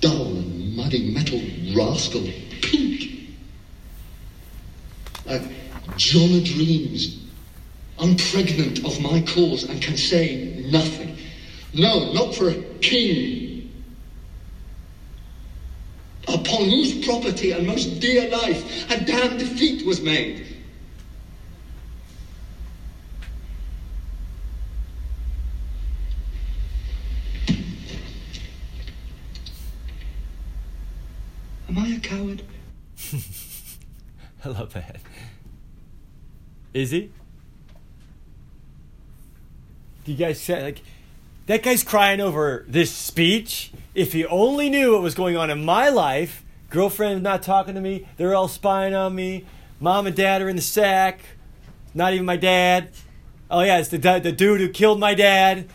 [0.01, 1.43] dull and muddy metal
[1.77, 2.23] rascal,
[2.63, 3.35] pink,
[5.27, 5.43] like
[5.97, 7.19] John of Dreams,
[7.99, 11.19] unpregnant of my cause and can say nothing.
[11.75, 13.51] No, not for a king.
[16.29, 20.52] Upon whose property and most dear life a damned defeat was made.
[31.75, 32.43] Am I a coward?
[34.45, 34.97] I love that.
[36.75, 37.11] Is he?
[40.05, 40.83] Do you guys say like
[41.47, 43.73] that guy's crying over this speech?
[43.95, 47.81] If he only knew what was going on in my life, girlfriend's not talking to
[47.81, 49.47] me, they're all spying on me,
[49.81, 51.21] mom and dad are in the sack,
[51.95, 52.91] not even my dad.
[53.51, 55.71] Oh yeah, it's the the dude who killed my dad.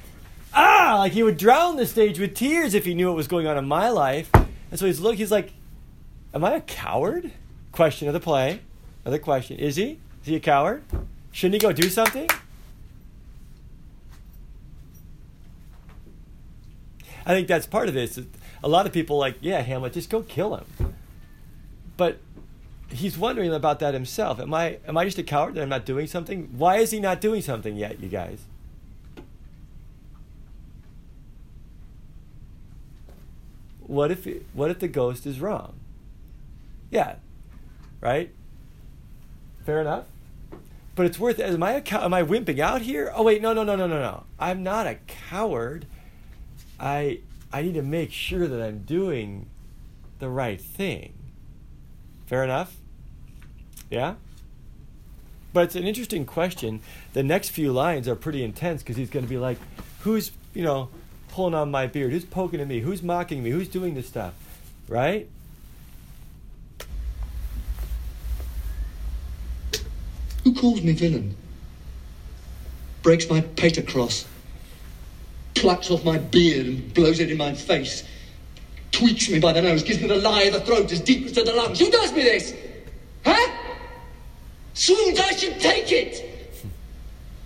[0.54, 3.48] Ah, like he would drown the stage with tears if he knew what was going
[3.48, 4.30] on in my life.
[4.70, 5.54] And so he's look, he's like,
[6.38, 7.32] Am I a coward?
[7.72, 8.60] Question of the play.
[9.04, 9.58] Another question.
[9.58, 9.98] Is he?
[10.22, 10.84] Is he a coward?
[11.32, 12.30] Shouldn't he go do something?
[17.26, 18.20] I think that's part of this.
[18.64, 20.94] A lot of people like, yeah, Hamlet, just go kill him.
[21.98, 22.20] But
[22.90, 24.40] he's wondering about that himself.
[24.40, 26.54] Am I am I just a coward that I'm not doing something?
[26.56, 28.42] Why is he not doing something yet, you guys?
[33.80, 35.74] What if what if the ghost is wrong?
[36.90, 37.16] Yeah,
[38.02, 38.34] right.
[39.66, 40.06] Fair enough.
[40.96, 41.40] But it's worth.
[41.40, 43.12] Am I a am I wimping out here?
[43.14, 44.24] Oh wait, no, no, no, no, no, no.
[44.40, 45.86] I'm not a coward.
[46.80, 47.20] I
[47.52, 49.48] I need to make sure that I'm doing
[50.20, 51.14] the right thing.
[52.26, 52.76] Fair enough?
[53.90, 54.16] Yeah?
[55.54, 56.82] But it's an interesting question.
[57.14, 59.58] The next few lines are pretty intense because he's going to be like,
[60.02, 60.90] who's, you know,
[61.30, 62.12] pulling on my beard?
[62.12, 62.82] Who's poking at me?
[62.82, 63.52] Who's mocking me?
[63.52, 64.34] Who's doing this stuff?
[64.88, 65.30] Right?
[70.48, 71.36] Who calls me villain?
[73.04, 74.26] Breaks my pater cross,
[75.56, 78.06] plucks off my beard and blows it in my face,
[78.94, 81.34] tweaks me by the nose, gives me the lie of the throat as deep as
[81.34, 81.80] to the lungs.
[81.80, 82.56] Who does me this?
[83.26, 83.58] Huh?
[84.74, 86.64] Swoons, I should take it.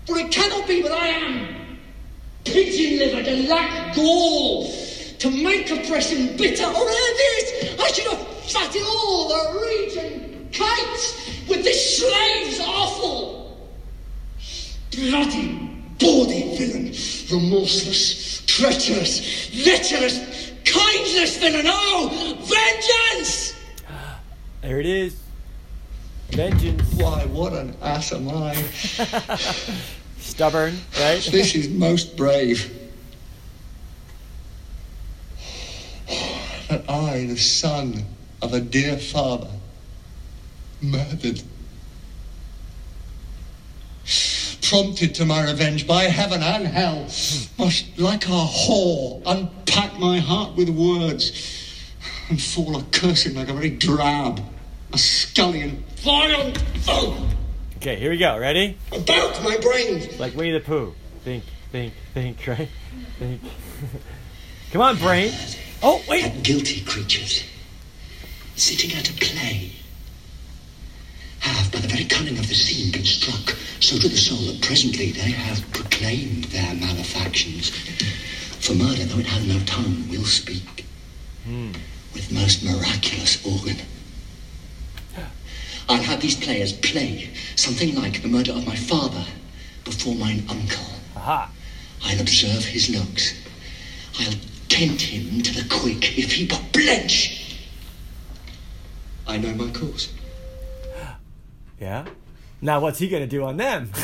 [0.05, 1.79] For it cannot be that I am
[2.43, 6.65] pigeon livered and lack gall to make oppression bitter.
[6.67, 12.30] Oh, or ere this, I should have fatted all the region kites with this offal.
[15.01, 15.57] Bloody,
[15.97, 16.93] bawdy villain,
[17.31, 21.65] remorseless, treacherous, lecherous, kindless villain.
[21.65, 23.55] Oh, vengeance!
[24.61, 25.19] There it is.
[26.29, 26.83] Vengeance.
[26.93, 28.53] Why, what an ass am I?
[30.19, 31.19] Stubborn, right?
[31.31, 32.71] This is most brave.
[36.69, 38.05] That I, the son
[38.43, 39.49] of a dear father,
[40.79, 41.41] murdered.
[44.71, 47.01] Prompted to my revenge by heaven and hell,
[47.59, 51.93] must, like a whore, unpack my heart with words
[52.29, 54.41] and fall a cursing like a very drab,
[54.93, 57.27] a scullion, foe
[57.75, 58.37] Okay, here we go.
[58.37, 58.77] Ready?
[58.93, 60.17] about my brains.
[60.17, 60.95] Like Winnie the Pooh.
[61.25, 61.43] Think,
[61.73, 62.69] think, think, right?
[63.19, 63.41] Think.
[64.71, 65.33] Come on, brain.
[65.83, 66.23] Oh, wait.
[66.23, 67.43] And guilty creatures,
[68.55, 69.73] sitting at a play,
[71.41, 74.61] have by the very cunning of the scene been struck so to the soul that
[74.61, 77.69] presently they have proclaimed their malefactions.
[78.59, 80.85] For murder, though it has no tongue, will speak
[81.43, 81.71] hmm.
[82.13, 83.77] with most miraculous organ.
[85.89, 89.25] I'll have these players play something like the murder of my father
[89.83, 90.85] before mine uncle.
[91.17, 91.51] Aha.
[92.05, 93.33] I'll observe his looks.
[94.19, 94.33] I'll
[94.69, 97.59] tent him to the quick if he but blench.
[99.27, 100.13] I know my course.
[101.81, 102.05] Yeah.
[102.61, 103.91] Now, what's he going to do on them?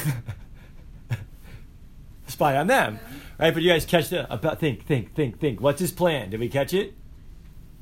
[2.27, 2.99] Spy on them,
[3.39, 3.53] right?
[3.53, 5.61] But you guys catch the about think, think, think, think.
[5.61, 6.31] What's his plan?
[6.31, 6.93] Did we catch it?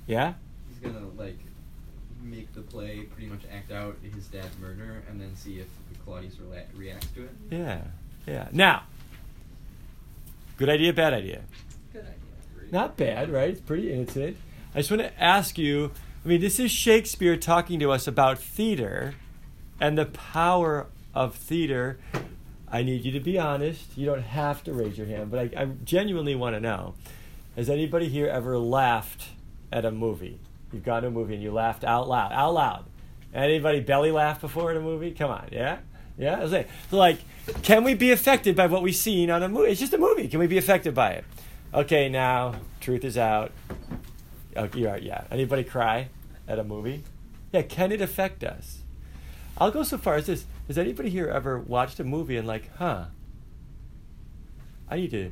[0.05, 0.33] Yeah.
[0.69, 1.39] He's gonna like
[2.21, 5.67] make the play pretty much act out his dad's murder, and then see if
[6.05, 7.31] Claudius rela- reacts to it.
[7.49, 7.81] Yeah.
[8.27, 8.49] Yeah.
[8.51, 8.83] Now,
[10.57, 11.41] good idea, bad idea.
[11.91, 12.71] Good idea.
[12.71, 13.49] Not bad, right?
[13.49, 14.37] It's pretty innocent.
[14.75, 15.91] I just want to ask you.
[16.23, 19.15] I mean, this is Shakespeare talking to us about theater
[19.79, 21.99] and the power of theater.
[22.71, 23.97] I need you to be honest.
[23.97, 26.95] You don't have to raise your hand, but I, I genuinely want to know:
[27.55, 29.29] Has anybody here ever laughed
[29.71, 30.39] at a movie?
[30.71, 32.85] You've gone to a movie and you laughed out loud, out loud.
[33.33, 35.11] Anybody belly laugh before in a movie?
[35.11, 35.79] Come on, yeah,
[36.17, 36.37] yeah.
[36.37, 37.19] I was like, so like,
[37.61, 39.71] can we be affected by what we've seen on a movie?
[39.71, 40.27] It's just a movie.
[40.27, 41.25] Can we be affected by it?
[41.73, 43.51] Okay, now truth is out.
[44.55, 45.25] Oh, okay, you are, yeah.
[45.29, 46.07] Anybody cry
[46.47, 47.03] at a movie?
[47.51, 48.79] Yeah, can it affect us?
[49.57, 50.45] I'll go so far as this.
[50.67, 53.05] Has anybody here ever watched a movie and like, huh?
[54.89, 55.31] I need to,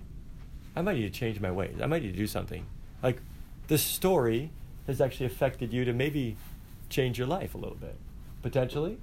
[0.76, 1.76] I might need to change my ways.
[1.82, 2.66] I might need to do something.
[3.02, 3.20] Like,
[3.68, 4.52] the story
[4.88, 6.38] has actually affected you to maybe
[6.90, 7.96] change your life a little bit,
[8.42, 8.98] potentially.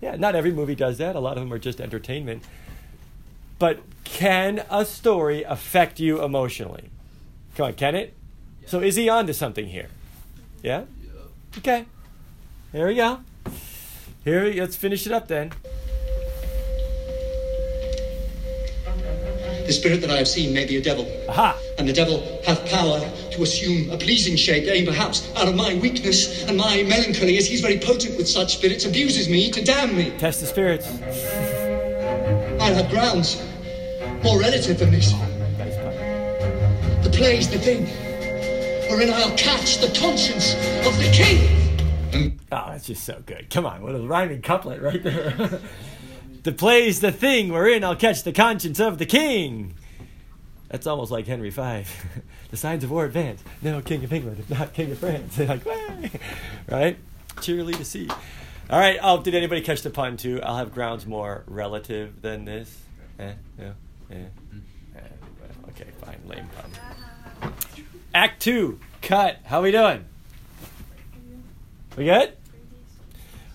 [0.00, 1.16] Yeah, not every movie does that.
[1.16, 2.44] A lot of them are just entertainment.
[3.58, 6.90] But can a story affect you emotionally?
[7.56, 8.14] Come on, can it?
[8.66, 9.88] So is he on to something here?
[10.62, 10.84] Yeah?
[11.58, 11.86] Okay.
[12.72, 13.20] There we go.
[14.24, 15.52] Here, let's finish it up then.
[19.66, 21.58] The spirit that I have seen may be a devil, Aha!
[21.78, 23.00] and the devil hath power
[23.32, 27.46] to assume a pleasing shape, aimed perhaps out of my weakness and my melancholy, as
[27.46, 30.10] he's very potent with such spirits, abuses me to damn me.
[30.18, 30.86] Test the spirits.
[32.62, 33.42] I'll have grounds
[34.22, 35.12] more relative than this.
[35.14, 37.86] Oh, the play's the thing,
[38.88, 40.54] wherein I'll catch the conscience
[40.86, 41.63] of the king.
[42.14, 43.50] Oh, that's just so good.
[43.50, 45.60] Come on, what a rhyming couplet right there.
[46.42, 49.74] the play's the thing wherein I'll catch the conscience of the king.
[50.68, 51.60] That's almost like Henry V.
[52.50, 53.42] the signs of war advance.
[53.62, 55.38] No king of England, if not king of France.
[55.38, 56.10] like, "Way."
[56.68, 56.96] right?
[57.40, 58.08] cheerily to see.
[58.70, 58.98] All right.
[59.02, 60.40] Oh, did anybody catch the pun too?
[60.42, 62.76] I'll have grounds more relative than this.
[63.18, 63.72] Eh, no,
[64.10, 64.14] eh.
[64.96, 65.00] eh,
[65.68, 66.20] Okay, fine.
[66.26, 67.52] Lame pun.
[68.14, 68.78] Act two.
[69.02, 69.38] Cut.
[69.44, 70.04] How we doing?
[71.96, 72.32] We good?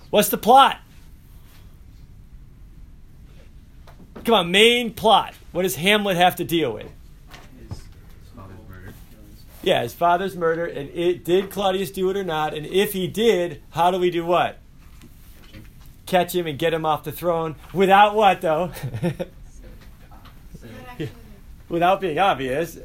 [0.10, 0.80] What's the plot?
[4.24, 5.34] Come on, main plot.
[5.52, 6.92] What does Hamlet have to deal with?
[9.62, 12.54] Yeah, his father's murder, and it did Claudius do it or not?
[12.54, 14.58] And if he did, how do we do what?
[16.06, 18.72] Catch him and get him off the throne without what though?
[21.70, 22.80] without being obvious,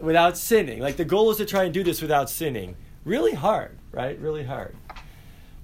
[0.00, 0.80] without sinning.
[0.80, 2.74] Like the goal is to try and do this without sinning.
[3.04, 4.18] Really hard, right?
[4.18, 4.74] Really hard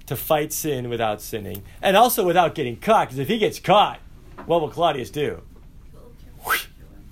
[0.07, 3.07] to fight sin without sinning, and also without getting caught.
[3.07, 3.99] Because if he gets caught,
[4.45, 5.41] what will Claudius do?
[6.45, 6.67] Whoosh,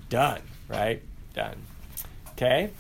[0.10, 1.02] Done, right?
[1.34, 1.56] Done.
[2.32, 2.72] Okay.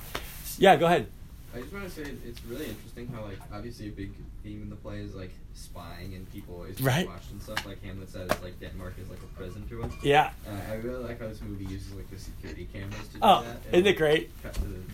[0.58, 1.08] Yeah, go ahead.
[1.56, 4.12] I just want to say it's really interesting how like obviously a big
[4.44, 7.06] theme in the play is like spying and people always Right.
[7.08, 7.66] watched and stuff.
[7.66, 9.92] Like Hamlet says, like Denmark is like a prison to him.
[10.02, 10.32] Yeah.
[10.48, 13.46] Uh, I really like how this movie uses like the security cameras to do Oh,
[13.72, 14.32] isn't it great?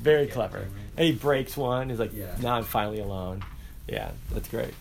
[0.01, 0.59] Very clever.
[0.61, 0.71] camera.
[0.97, 1.89] And he breaks one.
[1.89, 2.35] He's like, Yeah.
[2.41, 3.43] now I'm finally alone.
[3.87, 4.73] Yeah, that's great.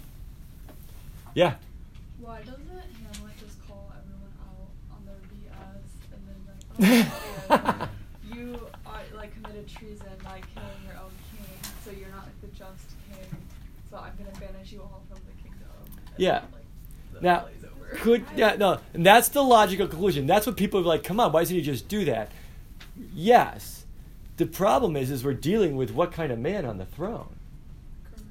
[1.37, 1.57] Yeah.
[2.19, 5.85] Why doesn't Hamlet just call everyone out on their BS
[6.15, 7.07] and then like,
[7.51, 7.89] oh,
[8.35, 12.47] you are like committed treason by killing your own king, so you're not like the
[12.47, 13.37] just king.
[13.91, 15.69] So I'm gonna banish you all from the kingdom.
[16.17, 16.41] Yeah.
[17.21, 20.27] then, like, the Now, could yeah no, and that's the logical conclusion.
[20.27, 21.05] That's what people are like.
[21.05, 22.33] Come on, why doesn't he just do that?
[23.15, 23.85] Yes.
[24.39, 27.37] The problem is, is we're dealing with what kind of man on the throne.
[28.05, 28.25] Correct.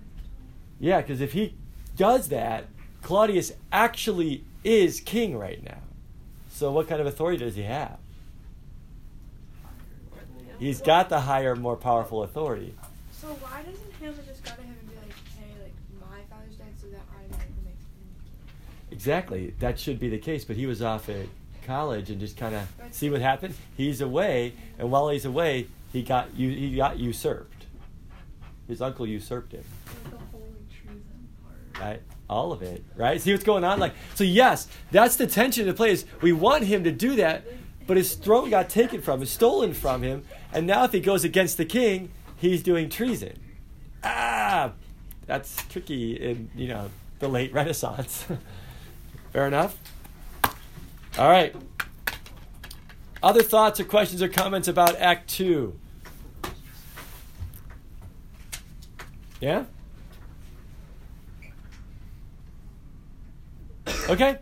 [0.80, 1.53] Yeah, because if he
[1.95, 2.66] does that,
[3.06, 5.78] Claudius actually is king right now.
[6.49, 7.99] So what kind of authority does he have?
[10.58, 12.74] He's got the higher, more powerful authority.
[13.12, 16.56] So why doesn't Hamlet just go to him and be like, hey, like my father's
[16.56, 19.53] dead, so that I might make him Exactly.
[19.60, 20.43] That should be the case.
[20.43, 21.28] But he was off at
[21.64, 23.53] college and just kind of see what happened.
[23.78, 26.30] He's away, and while he's away, he got.
[26.36, 27.66] He got usurped.
[28.68, 29.64] His uncle usurped him.
[29.86, 31.88] Like the holy treason part.
[31.88, 32.01] Right.
[32.30, 32.84] All of it.
[32.95, 33.21] Right.
[33.21, 33.80] See what's going on.
[33.80, 34.23] Like so.
[34.23, 35.91] Yes, that's the tension the play.
[35.91, 37.45] Is we want him to do that,
[37.86, 41.23] but his throne got taken from him, stolen from him, and now if he goes
[41.23, 43.38] against the king, he's doing treason.
[44.03, 44.71] Ah,
[45.28, 48.26] that's tricky in you know the late Renaissance.
[49.32, 49.78] Fair enough.
[51.17, 51.55] All right.
[53.21, 55.80] Other thoughts or questions or comments about Act Two?
[59.39, 59.65] Yeah?
[64.08, 64.38] Okay.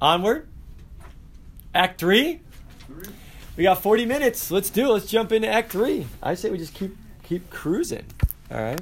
[0.00, 0.48] Onward.
[1.74, 2.40] Act 3.
[3.56, 4.50] We got 40 minutes.
[4.50, 4.92] Let's do it.
[4.92, 6.06] Let's jump into Act 3.
[6.22, 8.04] I say we just keep keep cruising.
[8.50, 8.80] All right.